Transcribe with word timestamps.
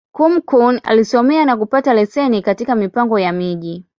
Kúmókụn 0.15 0.77
alisomea, 0.83 1.45
na 1.45 1.57
kupata 1.57 1.93
leseni 1.93 2.41
katika 2.41 2.75
Mipango 2.75 3.19
ya 3.19 3.31
Miji. 3.33 3.85